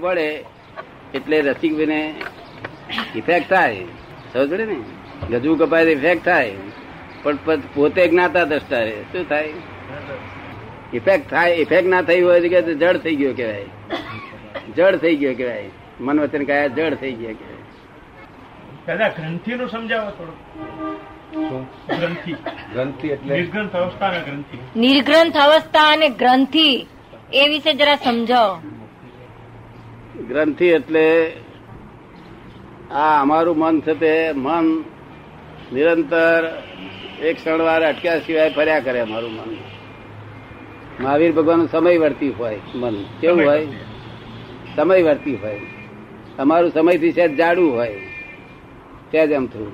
[0.00, 0.44] પડે
[1.14, 2.14] એટલે રસિકભાઈને
[3.16, 3.84] ઇફેક્ટ થાય.
[4.32, 5.38] સમજ પડે ને?
[5.38, 6.54] ગજુ કપાય ઇફેક્ટ થાય.
[7.22, 7.36] પણ
[7.74, 9.52] પોતે જ્ઞાતા દ્રષ્ટા રે શું થાય?
[10.94, 11.54] ઇફેક્ટ થાય.
[11.54, 13.64] ઇફેક્ટ ના થઈ હોય કે જડ થઈ ગયો કહેવાય.
[14.76, 15.70] જડ થઈ ગયો કહેવાય.
[16.00, 17.62] મન વચન કયા જડ થઈ ગયા કહેવાય.
[18.86, 21.62] દાદા ગ્રંથિ નું સમજાવો થોડું
[22.00, 22.32] ગ્રંથિ.
[22.72, 23.34] ગ્રંથિ એટલે?
[23.34, 24.80] નિર્ગ્રંથ અવસ્થાના ગ્રંથિ.
[24.80, 26.86] નિર્ગ્રંથ અવસ્થા અને ગ્રંથિ.
[27.32, 28.71] એ વિશે જરા સમજાવો.
[30.32, 31.32] ગ્રંથિ એટલે
[32.90, 34.84] આ અમારું મન છે તે મન
[35.72, 36.62] નિરંતર
[37.22, 39.56] એક ક્ષણવાર અટક્યા સિવાય ફર્યા કરે અમારું મન.
[41.00, 42.94] મહાવીર ભગવાન સમય વર્તી હોય મન.
[43.20, 43.66] કેવું હોય?
[44.76, 45.60] સમય વર્તી હોય.
[46.38, 48.00] અમારું સમયથી છે જાડું હોય.
[49.10, 49.72] ત્યાં જ એમ થયું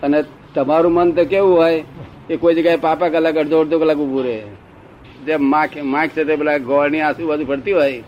[0.00, 1.84] અને તમારું મન તો કેવું હોય
[2.28, 4.42] કે કોઈ જગ્યાએ પાપા કલાક અડધો અડધો કલાક ઉભું રહે.
[5.26, 8.02] જેમ માખ માખ છે તે પેલા ગોળની આજુબાજુ ફરતી હોય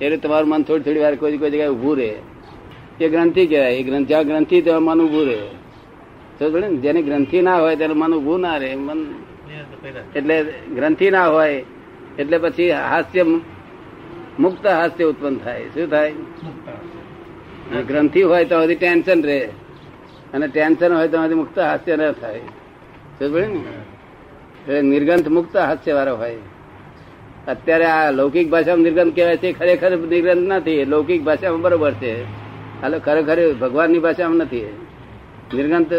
[0.00, 2.10] એટલે તમારું મન થોડી થોડી વાર કોઈ કોઈ જગ્યાએ ઉભું રહે.
[3.00, 5.40] એ ગ્રંથિ કહેવાય એ ગ્રંથિ જ્યાં ગ્રંથિ ત્યાં મન ઉભું રહે.
[6.38, 9.00] સમજ ને જેની ગ્રંથિ ના હોય તેનું મન ઉભું ના રહે મન
[10.14, 10.36] એટલે
[10.76, 11.64] ગ્રંથિ ના હોય
[12.18, 13.22] એટલે પછી હાસ્ય
[14.38, 15.64] મુક્ત હાસ્ય ઉત્પન્ન થાય.
[15.74, 16.12] શું થાય?
[17.88, 19.40] ગ્રંથિ હોય તો હજી ટેન્શન રહે.
[20.34, 22.40] અને ટેન્શન હોય તો હજી મુક્ત હાસ્ય ન થાય.
[23.18, 23.60] સમજ ને
[24.68, 26.38] એટલે નિર્ગંથ મુક્ત હાસ્ય વાળો હોય.
[27.48, 30.84] અત્યારે આ લૌકિક ભાષામાં નિર્ગંધ કહેવાય છે ખરેખર નિર્ગંધ નથી.
[30.84, 32.22] લૌકિક ભાષામાં બરોબર છે.
[32.82, 34.76] હાલો ખરેખર ભગવાનની ભાષામાં નથી.
[35.54, 35.94] નિર્ગંધ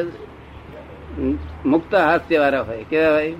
[1.65, 2.85] મુક્ત હાસ્ય વાળા હોય.
[2.89, 3.35] કેવા ભાઈ?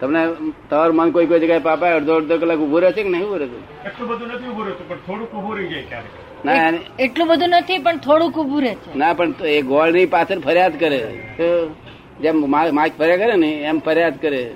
[0.00, 0.26] તમને
[0.70, 3.38] તમારું મન કોઈ કોઈ જગ્યાએ પાપા અડધો અડધો કલાક ઉભું રહે છે કે નહીં ઉભું
[3.38, 3.58] રહેતું?
[3.84, 6.46] એટલું બધું નથી ઉભું રહેતું પણ થોડુંક ઉભું રહી જાય ક્યારેક.
[6.46, 8.98] ના એટલું બધું નથી પણ થોડુંક ઉભું રહે છે.
[8.98, 10.98] ના પણ એ ગોળની પાછળ ફરિયાદ કરે.
[11.38, 11.74] તો
[12.20, 14.54] જેમ મા- માખ ફર્યા કરે ને એમ ફરિયાદ કરે.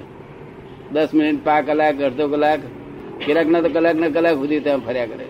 [0.93, 2.61] દસ મિનિટ પાંચ કલાક અડધો કલાક
[3.27, 5.27] કેટલાક ના તો કલાક ના કલાક સુધી ત્યાં ફર્યા કરે.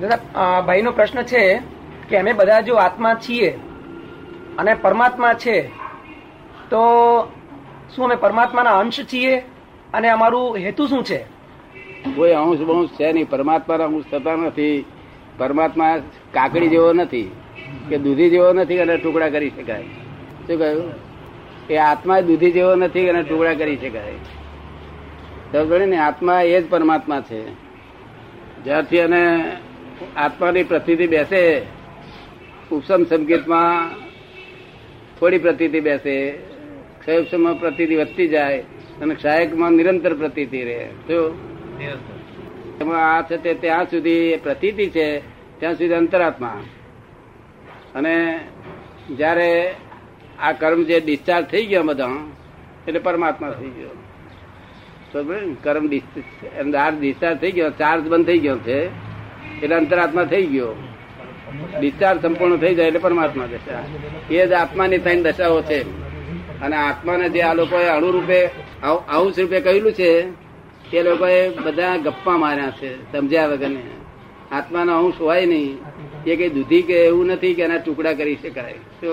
[0.00, 1.60] દાદા ભાઈનો પ્રશ્ન છે
[2.08, 3.50] કે અમે બધા જો આત્મા છીએ
[4.58, 5.62] અને પરમાત્મા છે
[6.70, 6.82] તો
[7.96, 9.38] શું અમે પરમાત્માના અંશ છીએ
[9.94, 11.24] અને અમારું હેતુ શું છે?
[12.16, 13.28] કોઈ અંશ બંશ છે નહીં.
[13.28, 14.84] પરમાત્માના અંશ થતા નથી.
[15.38, 15.98] પરમાત્મા
[16.32, 17.30] કાકડી જેવો નથી
[17.88, 19.82] કે દૂધી જેવો નથી અને ટુકડા કરી શકાય.
[20.46, 21.13] શું કહ્યું?
[21.70, 24.12] એ આત્મા દૂધી જેવો નથી અને ટુકડા કરી શકાય.
[25.52, 27.48] સમજ ને, આત્મા એ જ પરમાત્મા છે.
[28.64, 29.52] જ્યાંથી અને
[30.16, 31.62] આત્માની પ્રતિથી બેસે,
[32.72, 33.94] ઉપસમ સંકેતમાં
[35.20, 36.32] થોડી પ્રતિથી બેસે
[37.00, 38.60] ક્ષયોપસમમાં પ્રતિથી વધતી જાય
[39.02, 40.88] અને ક્ષાયકમાં નિરંતર પ્રતિથી રહે.
[41.08, 41.34] શું
[42.80, 45.18] એમાં આ છે તે ત્યાં સુધી પ્રતિતિ છે,
[45.60, 46.62] ત્યાં સુધી અંતરાત્મા.
[47.94, 48.40] અને
[49.16, 49.74] જ્યારે
[50.38, 52.10] આ કર્મ જે ડિસ્ચાર્જ થઈ ગયા બધા,
[52.88, 53.92] એટલે પરમાત્મા થઈ ગયો.
[55.12, 55.18] તો?
[55.62, 58.78] કર્મ ડિસ્ચાર્જ થઈ ગયો ચાર્જ બંધ થઈ ગયો છે,
[59.62, 60.74] એટલે અંતરાત્મા થઈ ગયો.
[61.80, 63.82] ડિસ્ચાર્જ સંપૂર્ણ થઈ જાય એટલે પરમાત્મા દશા
[64.30, 65.80] એ જ આત્માની ત્રણ દશાઓ છે.
[66.60, 68.38] અને આત્માને જે આ લોકોએ અણુરૂપે
[69.16, 70.10] અંશ રૂપે કહેલું છે
[70.90, 73.82] તે લોકોએ બધા ગપ્પા માર્યા છે, સમજ્યા વગરને
[74.52, 75.78] આત્માનો અંશ હોય નહીં.
[76.26, 78.72] એ કઈ દૂધી કે એવું નથી કે એના ટુકડા કરી શકાય.
[78.72, 79.10] તો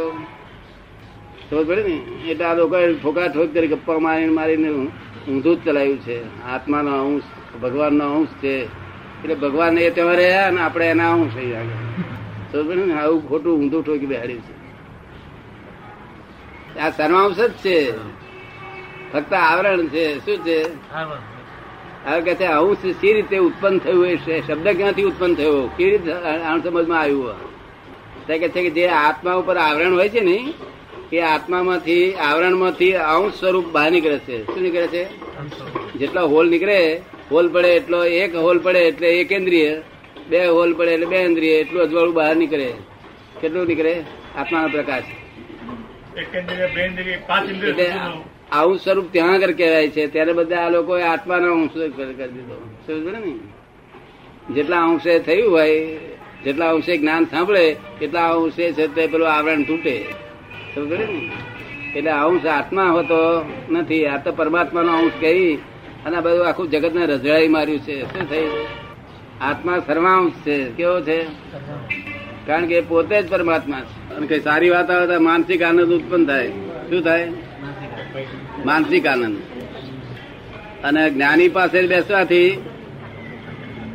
[1.51, 1.95] સમજ પડે ને?
[2.31, 4.69] એટલે આ લોકો ઠોકા ઠોક કરી ગપ્પા મારીને મારીને
[5.29, 6.43] ઊંધું જ ચલાવ્યું છે.
[6.43, 7.23] આત્માનો અંશ
[7.63, 8.63] ભગવાનનો અંશ છે.
[9.23, 11.79] એટલે ભગવાન એ તેમાં રહ્યા અને આપણે એના અંશ થઈ આગળ.
[12.51, 12.93] ખબર પડે ને?
[12.93, 14.53] આવું ખોટું ઊંધું ઠોકી બેહાડ્યું છે.
[16.79, 17.91] આ સર્વાંશ જ છે.
[19.13, 20.19] ફક્ત આવરણ છે.
[20.19, 20.59] શું છે?
[22.05, 25.69] હવે કે છે અંશ સી રીતે ઉત્પન્ન થયું એ શબ્દ ક્યાંથી ઉત્પન્ન થયો?
[25.77, 26.13] કેવી રીતે
[26.63, 27.51] સમજમાં આવ્યું
[28.27, 30.53] કે છે કે જે આત્મા ઉપર આવરણ હોય છે ને
[31.11, 34.45] એ આત્મામાંથી આવરણમાંથી અંશ સ્વરૂપ બહાર નીકળે છે.
[34.45, 35.03] શું નીકળે છે?
[35.93, 37.01] જેટલા હોલ નીકળે
[37.31, 39.81] હોલ પડે એટલો એક હોલ પડે એટલે એક ઇન્દ્રિય
[40.29, 42.73] બે હોલ પડે એટલે બે ઇન્દ્રિય એટલું અજવાળું બહાર નીકળે.
[43.41, 44.03] કેટલું નીકળે?
[44.37, 45.03] આત્માનો પ્રકાશ.
[48.51, 50.07] આવું સ્વરૂપ ત્યાં આગળ કહેવાય છે.
[50.07, 52.77] ત્યારે બધા આ લોકોએ આત્માનો અંશ કરી કરી દીધો.
[52.87, 53.33] સમજ ને?
[54.53, 55.97] જેટલા અંશે થયું હોય
[56.43, 60.05] જેટલા અંશે જ્ઞાન સાંભળે એટલા અંશે છે તે પેલું આવરણ તૂટે.
[61.95, 64.05] એટલે અંશ આત્મા હોતો નથી.
[64.05, 65.55] આ તો પરમાત્માનો અંશ કહી
[66.05, 68.03] અને આ બધું આખું જગતને રજડાઈ માર્યું છે.
[68.03, 68.67] શું થયું?
[69.41, 70.65] આત્મા સર્વાંશ છે.
[70.65, 71.23] કેવો છે?
[72.45, 74.15] કારણ કે પોતે જ પરમાત્મા છે.
[74.15, 76.47] અને કઈ સારી વાત આવે તો માનસિક આનંદ ઉત્પન્ન થાય.
[76.89, 77.31] શું થાય?
[78.65, 79.37] માનસિક આનંદ.
[80.83, 82.63] અને જ્ઞાની પાસે બેસવાથી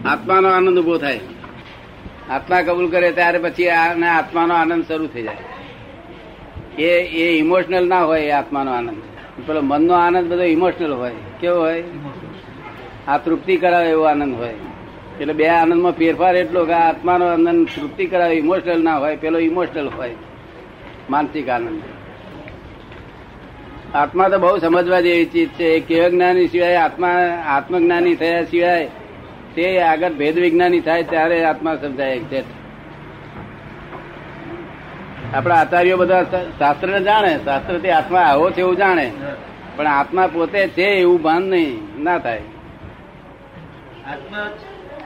[0.04, 1.20] આત્માનો આનંદ ઊભો થાય.
[2.30, 5.55] આત્મા કબૂલ કરે ત્યારે પછી આને આત્માનો આનંદ શરૂ થઈ જાય.
[6.78, 8.96] એ એ ઇમોશનલ ના હોય એ આત્માનો આનંદ.
[9.46, 11.12] પેલો મનનો આનંદ બધો ઇમોશનલ હોય.
[11.40, 11.84] કેવો હોય?
[13.08, 14.54] આ તૃપ્તિ કરાવે એવો આનંદ હોય.
[15.20, 19.88] એટલે બે આનંદમાં ફેરફાર એટલો કે આત્માનો આનંદ તૃપ્તિ કરાવે ઇમોશનલ ના હોય પેલો ઇમોશનલ
[19.88, 20.14] હોય.
[21.10, 21.82] માનસિક આનંદ.
[23.94, 25.64] આત્મા તો બહુ સમજવા જેવી ચીજ છે.
[25.64, 27.08] એ કેવ જ્ઞાની સિવાય આત્મા
[27.46, 28.88] આત્મજ્ઞાની થયા સિવાય
[29.54, 32.65] તે આગળ ભેદ વિજ્ઞાની થાય ત્યારે આત્મા સમજાય એક્ઝેક્ટ
[35.34, 36.22] આપણા આચાર્યો બધા
[36.58, 39.12] શાસ્ત્ર જાણે શાસ્ત્રથી આત્મા આવો છે એવું જાણે.
[39.76, 42.42] પણ આત્મા પોતે છે એવું ભાન નહીં ના થાય.
[44.10, 44.48] આત્મા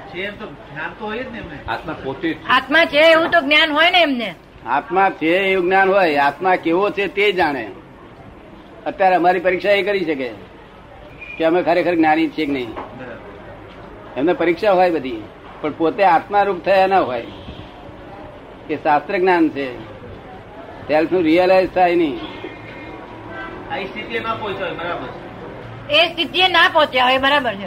[0.09, 1.59] છે એમ તો જ્ઞાન તો હોય જ ને એમને.
[1.69, 4.35] આત્મા પોતે આત્મા છે એવું તો જ્ઞાન હોય ને એમને.
[4.67, 7.69] આત્મા છે એવું જ્ઞાન હોય આત્મા કેવો છે તે જાણે.
[8.87, 10.31] અત્યારે અમારી પરીક્ષા એ કરી શકે
[11.39, 12.75] કે અમે ખરેખર જ્ઞાની છીએ કે નહીં.
[14.17, 15.23] એમને પરીક્ષા હોય બધી
[15.61, 17.27] પણ પોતે આત્મારૂપ થયા ના હોય.
[18.69, 20.00] કે શાસ્ત્ર જ્ઞાન છે.
[20.91, 22.17] સેલ્ફનું રિયલાઇઝ થાય નહીં.
[23.77, 25.31] એ સ્થિતિ ના પહોંચ્યો હોય બરાબર છે.
[25.93, 27.67] એ સ્થિતિએ ના પહોંચ્યા હોય બરાબર છે.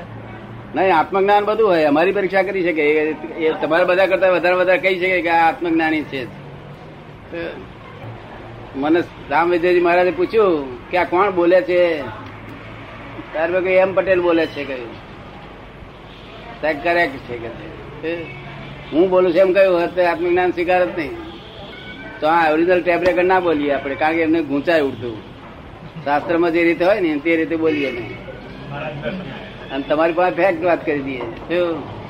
[0.75, 1.83] નહીં આત્મજ્ઞાન બધું હોય.
[1.83, 5.47] અમારી પરીક્ષા કરી શકે એ- એ તમારા બધા કરતા વધારે વધારે કહી શકે કે આ
[5.47, 6.27] આત્મજ્ઞાની છે.
[8.75, 12.01] મને રામ વિજયજી મહારાજે પૂછ્યું કે આ કોણ બોલે છે?
[13.31, 14.93] ત્યારે કહ્યું, એમ પટેલ બોલે છે કહ્યું.
[16.83, 18.23] કરેક્ટ છે કે
[18.93, 21.32] હું બોલું છું એમ કહ્યું હશે આત્મજ્ઞાન સ્વીકાર જ નહીં.
[22.23, 25.15] તો આ ઓરિજિનલ ટેપ રેકર્ડ ના બોલીએ આપણે, કારણ કે એમને ગૂંચાય ઉડતું.
[26.05, 27.89] શાસ્ત્રમાં જે રીતે હોય ને, તે રીતે બોલીએ
[29.71, 31.25] અને તમારી પાસે ફેક્ટ વાત કરી દઈએ.
[31.49, 32.02] શું?